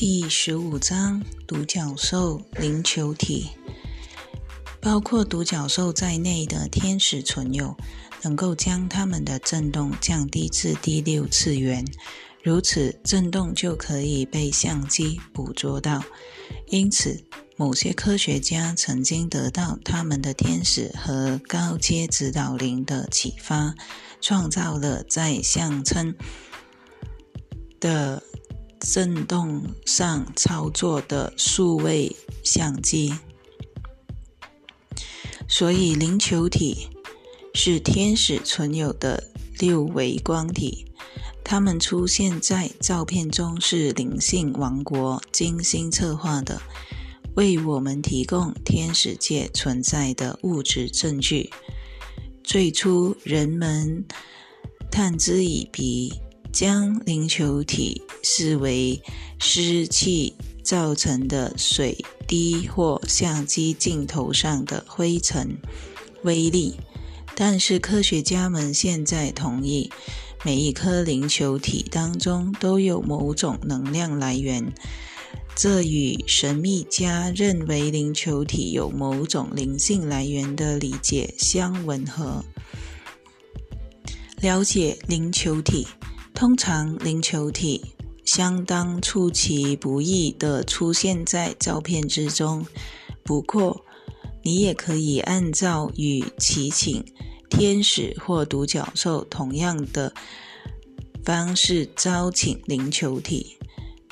[0.00, 3.50] 第十五章：独角兽灵球体，
[4.80, 7.76] 包括独角兽在内的天使存有，
[8.22, 11.84] 能够将它们的振动降低至第六次元，
[12.42, 16.02] 如此振动就可以被相机捕捉到。
[16.68, 17.22] 因此，
[17.58, 23.74] 某些科学家曾经得到他们的天使和高阶指导灵的启发，
[24.22, 26.14] 创造了在相称
[27.78, 28.22] 的。
[28.80, 33.14] 振动上操作的数位相机，
[35.46, 36.88] 所以灵球体
[37.54, 39.24] 是天使存有的
[39.58, 40.86] 六维光体。
[41.44, 46.62] 它们出现在照片中是灵性王国精心策划的，
[47.34, 51.50] 为我们提供天使界存在的物质证据。
[52.42, 54.04] 最初人们
[54.90, 56.14] 探之以鼻。
[56.52, 59.00] 将灵球体视为
[59.38, 65.56] 湿气造成的水滴或相机镜头上的灰尘
[66.22, 66.74] 微粒，
[67.34, 69.90] 但是科学家们现在同意，
[70.44, 74.72] 每一颗灵球体当中都有某种能量来源，
[75.56, 82.44] 这与神秘家认为灵球体有某种灵性来源的理解相吻合。
[84.40, 85.86] 了解灵球体。
[86.40, 87.92] 通常，灵球体
[88.24, 92.64] 相当出其不意地出现在照片之中。
[93.22, 93.84] 不过，
[94.42, 97.04] 你也可以按照与祈请
[97.50, 100.14] 天使或独角兽同样的
[101.22, 103.58] 方式招请灵球体。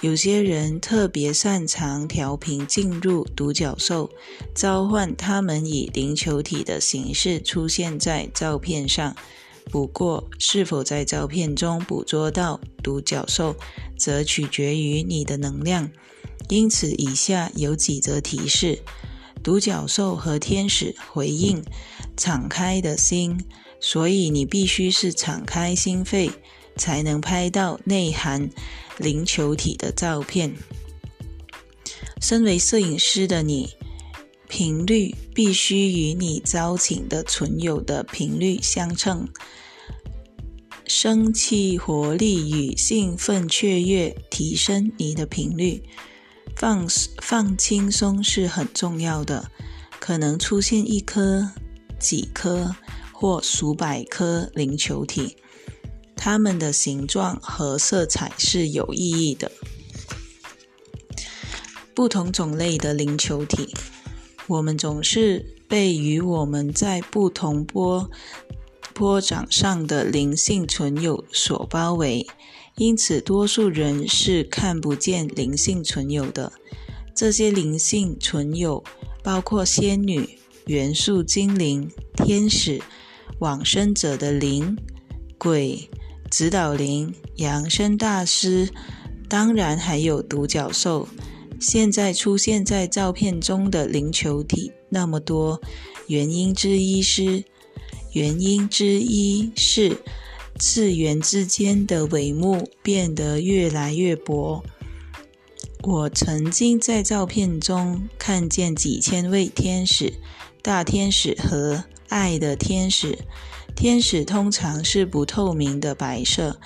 [0.00, 4.10] 有些人特别擅长调频进入独角兽，
[4.52, 9.14] 召唤他们以灵球体的形式出现在照片上。
[9.70, 13.56] 不过，是否在照片中捕捉到独角兽，
[13.98, 15.90] 则取决于你的能量。
[16.48, 18.78] 因此，以下有几则提示：
[19.42, 21.62] 独角兽和天使回应
[22.16, 23.44] 敞开的心，
[23.80, 26.30] 所以你必须是敞开心肺，
[26.76, 28.48] 才能拍到内含
[28.98, 30.54] 灵球体的照片。
[32.20, 33.75] 身为摄影师的你，
[34.48, 39.28] 频率必须与你招请的存有的频率相称。
[40.86, 45.82] 生气、活力与兴奋、雀跃，提升你的频率。
[46.56, 46.86] 放
[47.20, 49.50] 放轻松是很重要的。
[49.98, 51.50] 可能出现一颗、
[51.98, 52.76] 几颗
[53.12, 55.36] 或数百颗灵球体，
[56.14, 59.50] 它们的形状和色彩是有意义的。
[61.92, 63.74] 不同种类的灵球体，
[64.48, 68.10] 我们总是被与我们在不同波。
[68.94, 72.26] 波长上的灵性存有所包围，
[72.76, 76.50] 因此多数人是看不见灵性存有的。
[77.14, 78.82] 这些灵性存有
[79.22, 82.80] 包括仙女、元素精灵、天使、
[83.40, 84.78] 往生者的灵、
[85.36, 85.90] 鬼、
[86.30, 88.70] 指导灵、扬声大师，
[89.28, 91.06] 当然还有独角兽。
[91.60, 95.60] 现在出现在照片中的灵球体那么多，
[96.06, 97.44] 原因之一是。
[98.12, 99.98] 原因之一是
[100.58, 104.64] 次元之间的帷幕变得越来越薄。
[105.82, 110.14] 我曾经在照片中看见几千位天使、
[110.62, 113.18] 大天使和爱的天使。
[113.74, 116.58] 天使通常是不透明的白色，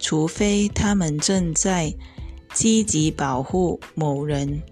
[0.00, 1.94] 除非他们正在
[2.52, 4.62] 积极保护某人。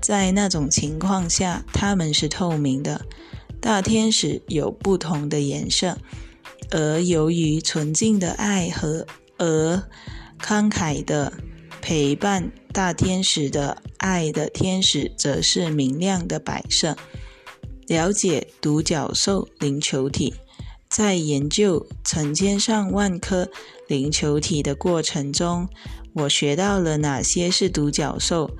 [0.00, 3.04] 在那种情况下，他们是透明的。
[3.60, 5.98] 大天使有不同的颜色，
[6.70, 9.82] 而由于纯净的爱和而
[10.40, 11.30] 慷慨的
[11.82, 16.96] 陪伴，大天使的爱的天使则是明亮的白色。
[17.86, 20.32] 了解独角兽灵球体，
[20.88, 23.50] 在研究成千上万颗
[23.86, 25.68] 灵球体的过程中，
[26.12, 28.50] 我学到了哪些是独角兽，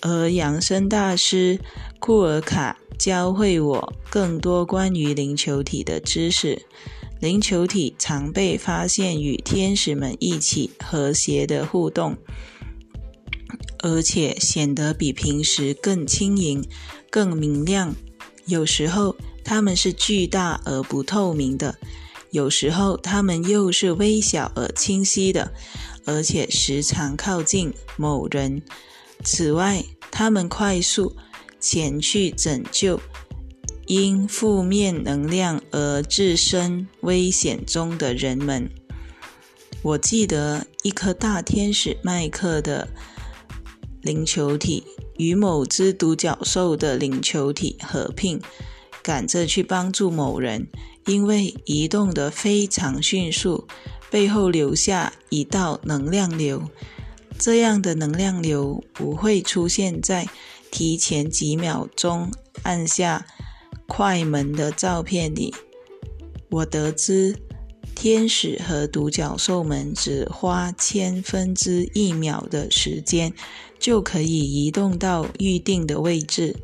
[0.00, 1.58] 而扬声大师
[1.98, 2.78] 库尔卡。
[2.98, 6.60] 教会我更多关于灵球体的知识。
[7.20, 12.16] 灵球体常被发现与天使们一起和谐的互动，
[13.84, 16.64] 而且显得比平时更轻盈、
[17.08, 17.94] 更明亮。
[18.46, 19.14] 有时候
[19.44, 21.78] 它们是巨大而不透明的，
[22.32, 25.52] 有时候它们又是微小而清晰的，
[26.08, 28.62] 而且时常靠近某人。
[29.22, 31.14] 此外，他们快速。
[31.60, 33.00] 前去拯救
[33.88, 38.70] 因负面能量而置身危险中的人们。
[39.82, 42.88] 我记得一颗大天使麦克的
[44.02, 44.84] 灵球体
[45.16, 48.40] 与某只独角兽的灵球体合并，
[49.02, 50.68] 赶着去帮助某人，
[51.06, 53.66] 因为移动得非常迅速，
[54.10, 56.62] 背后留下一道能量流。
[57.38, 60.28] 这样的能量流不会出现在
[60.70, 62.30] 提前几秒钟
[62.62, 63.26] 按下
[63.86, 65.54] 快门的照片里。
[66.50, 67.36] 我得知。
[67.94, 73.32] 天使和独角兽们只花千分之一秒的时间，
[73.80, 76.54] 就可以移动到预定的位置。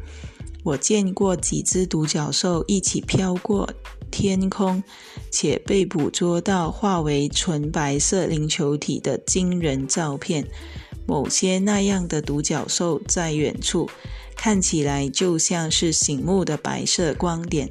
[0.63, 3.69] 我见过几只独角兽一起飘过
[4.15, 4.81] 天空，
[5.29, 10.47] 且被捕捉到化为纯白色灵球体的惊人照片。
[11.05, 13.91] 某些那样的独角兽在远处
[14.37, 17.69] 看起来就像是醒目的白色光点。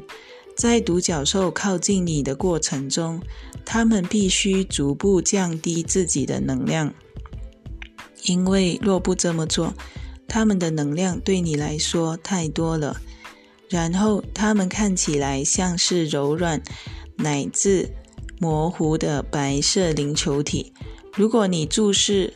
[0.57, 3.22] 在独角兽靠近你的过程中，
[3.66, 6.94] 它们必须逐步降低自己的能量，
[8.25, 9.74] 因为若不这么做，
[10.28, 13.00] 它们的能量对你来说太多了。
[13.69, 16.62] 然后，它们看起来像是柔软
[17.18, 17.89] 乃至
[18.39, 20.74] 模糊的白色灵球体。
[21.15, 22.33] 如果你注视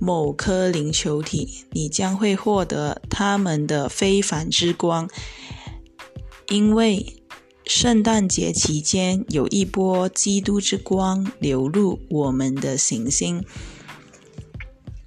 [0.00, 5.08] 某颗灵球体，你将会获得它们的非凡之光。
[6.48, 7.22] 因为
[7.66, 13.44] 圣诞节期间有一波基督之光流入我们的行星。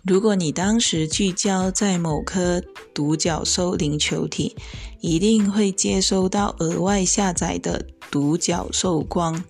[0.04, 2.62] 如果你当时聚焦在某颗
[2.94, 4.56] 独角兽灵球体，
[5.00, 9.44] 一定会接收到额外下载的独角兽光。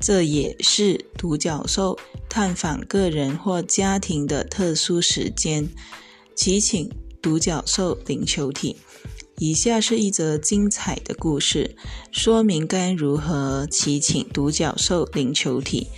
[0.00, 1.96] 这也是独角兽
[2.28, 5.68] 探访个人或家庭的特殊时间。
[6.34, 6.90] 祈请
[7.20, 8.76] 独角兽灵球体。
[9.38, 11.76] 以下是一则精彩的故事，
[12.10, 15.88] 说明该如何祈请独角兽灵球体。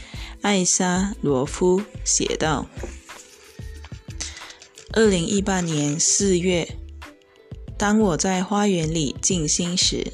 [0.42, 2.66] 艾莎罗夫写道：
[4.96, 6.76] 二零一八年四月，
[7.76, 10.12] 当我在花园里静心时，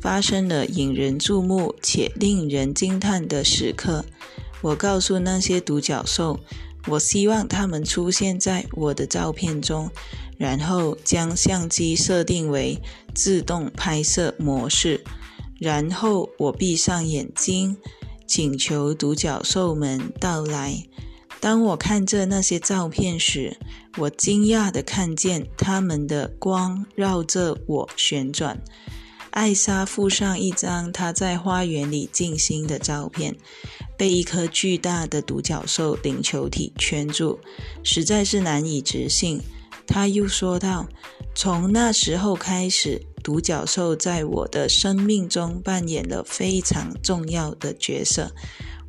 [0.00, 4.02] 发生了引人注目且令人惊叹的时刻。
[4.62, 6.40] 我告诉那些独角兽，
[6.86, 9.90] 我希望它们出现在我的照片中。
[10.38, 12.80] 然后将相机设定为
[13.14, 15.04] 自动拍摄模式，
[15.60, 17.76] 然后我闭上眼睛，
[18.26, 20.82] 请求独角兽们到来。
[21.44, 23.58] 当我看着那些照片时，
[23.98, 28.58] 我惊讶地看见它们的光绕着我旋转。
[29.28, 33.36] 艾莎附上一张她在花园里静心的照片，
[33.98, 37.38] 被一颗巨大的独角兽灵球体圈住，
[37.82, 39.38] 实在是难以置信。
[39.86, 40.88] 他又说道
[41.36, 48.32] ：“从那时候开始，独角兽在我的生命中扮演了非常重要的角色，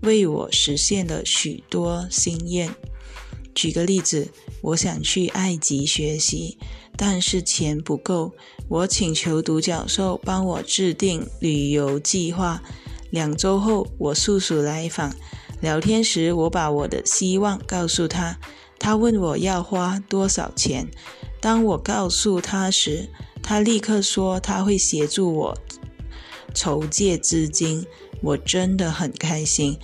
[0.01, 2.73] 为我实现了许多心愿。
[3.53, 4.29] 举个例子，
[4.61, 6.57] 我想去埃及学习，
[6.97, 8.33] 但是钱不够。
[8.67, 12.61] 我请求独角兽帮我制定旅游计划。
[13.11, 15.15] 两周后，我叔叔来访，
[15.61, 18.37] 聊天时，我把我的希望告诉他。”
[18.77, 20.85] 他问我要花多少钱，
[21.39, 23.09] 当我告诉他时，
[23.41, 25.57] 他立刻说他会协助我
[26.53, 27.85] 筹借资金。
[28.25, 29.77] 我真的很开心。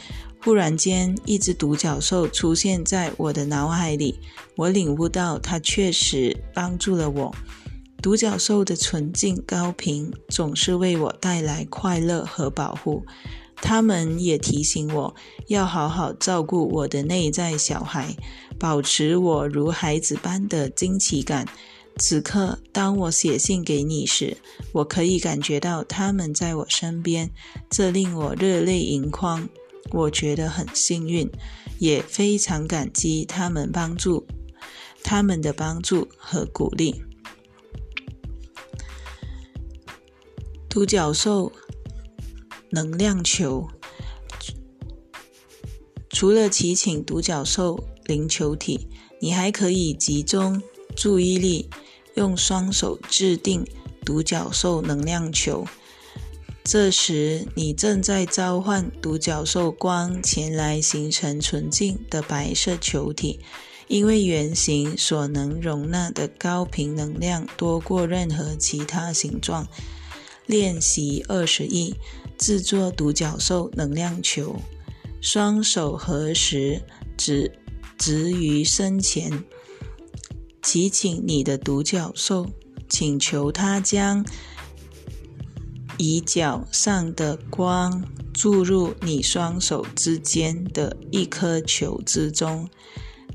[0.44, 4.20] 忽然间，一只独角兽出现在我的脑海里，
[4.58, 7.36] 我领悟到它确实帮助了我。
[8.02, 13.06] 独角兽的纯净高频总是为我带来快乐和保护。
[13.58, 15.16] 他们也提醒我
[15.46, 18.16] 要好好照顾我的内在小孩。
[18.58, 21.48] 保持我如孩子般的惊奇感。
[21.98, 24.38] 此刻，当我写信给你时，
[24.72, 27.32] 我可以感觉到他们在我身边，
[27.70, 29.48] 这令我热泪盈眶。
[29.92, 31.30] 我觉得很幸运，
[31.80, 34.26] 也非常感激他们帮助，
[35.04, 37.04] 他们的帮助和鼓励。
[40.70, 41.52] 独角兽
[42.70, 43.68] 能量球，
[46.10, 47.84] 除了祈请独角兽。
[48.06, 48.90] 灵球体，
[49.22, 50.62] 你还可以集中
[50.98, 51.70] 注意力，
[52.16, 53.66] 用双手制定
[54.06, 55.66] 独角兽能量球。
[56.64, 63.40] 这时，你正在召唤独角兽光前来，形成纯净的白色球体。
[63.88, 69.68] 因为圆形所能容纳的高频能量多过任何其他形状。
[70.46, 71.96] 练习二十一，
[72.38, 74.56] 制作独角兽能量球。
[75.20, 76.82] 双手合十，
[77.18, 77.52] 指。
[77.98, 79.44] 植于身前，
[80.62, 82.48] 祈请你的独角兽，
[82.88, 84.26] 请求他将
[85.98, 88.04] 以脚上的光
[88.34, 92.70] 注入你双手之间的一颗球之中。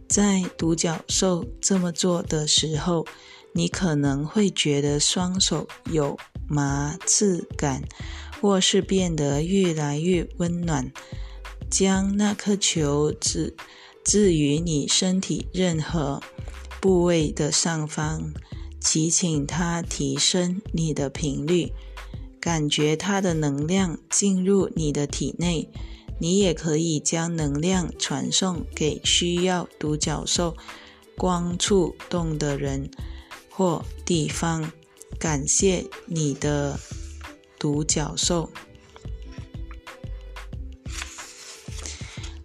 [0.09, 3.05] 在独角兽这么做的时候，
[3.53, 6.17] 你可能会觉得双手有
[6.49, 7.83] 麻刺感，
[8.41, 10.93] 或是变得越来越温暖。
[11.69, 13.57] 将那颗球置
[14.05, 16.23] 置于你身体任何
[16.81, 18.33] 部位的上方，
[18.81, 21.73] 祈请它提升你的频率，
[22.41, 25.69] 感觉它的能量进入你的体内。
[26.19, 30.57] 你也可以将能量传送给需要独角兽
[31.15, 32.91] 光触动的人
[33.51, 34.73] 或地方。
[35.19, 36.79] 感谢你的
[37.59, 38.51] 独角兽。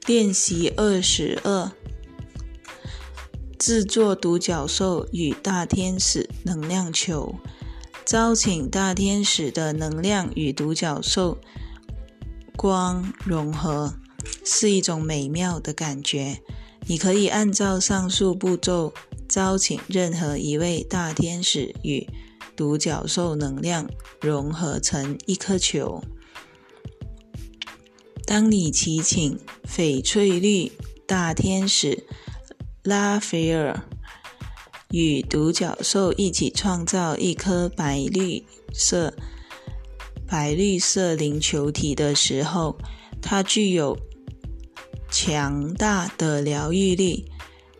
[0.05, 1.71] 练习二十二：
[3.61, 7.35] 制作独角兽与大天使能量球，
[8.03, 11.37] 招请大天使的能量与独角兽。
[12.57, 13.93] 光融合
[14.43, 16.41] 是一种美妙的感觉。
[16.87, 18.95] 你可以按照上述步骤
[19.29, 22.09] 招请任何一位大天使与
[22.55, 23.87] 独角兽能量
[24.19, 26.03] 融合成一颗球。
[28.25, 30.71] 当你祈请翡翠绿
[31.05, 32.07] 大天使
[32.83, 33.79] 拉斐尔
[34.89, 39.13] 与独角兽一起创造一颗白绿色。
[40.27, 42.77] 白绿色灵球体的时候，
[43.21, 43.97] 它具有
[45.11, 47.25] 强大的疗愈力。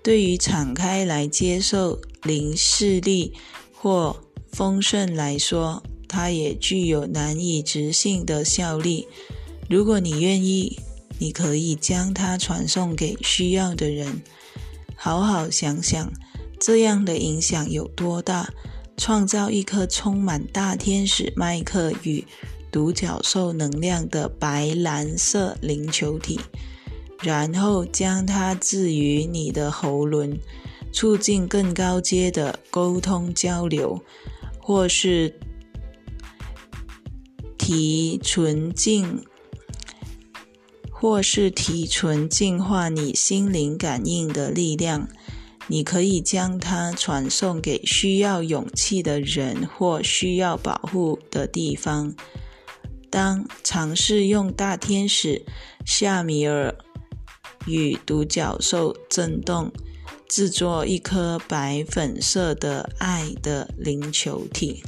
[0.04, 3.34] 对于敞开来接受灵视力
[3.74, 4.16] 或
[4.52, 9.08] 丰盛来说，它也具有难以置信的效力。
[9.70, 10.80] 如果你愿意，
[11.20, 14.22] 你可以将它传送给需要的人。
[15.04, 16.14] 好好想想，
[16.60, 18.48] 这样的影响有多大？
[18.98, 22.24] 创造一颗充满大天使麦克与
[22.72, 26.40] 独角兽能量的白蓝色灵球体，
[27.24, 30.40] 然后将它置于你的喉轮，
[30.94, 34.00] 促进更高阶的沟通交流，
[34.60, 35.34] 或是
[37.58, 39.26] 提纯净，
[41.02, 45.08] 或是提纯净化你心灵感应的力量。
[45.66, 52.14] 你可以将它传送给需要勇气的人或需要保护的地方。
[53.10, 55.44] 当尝试用大天使
[55.88, 56.76] 夏米尔
[57.66, 59.72] 与独角兽震动
[60.30, 64.84] 制作一颗白粉色的爱的灵球体。